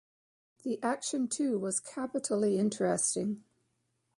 [0.63, 3.43] The action too was capitally interesting.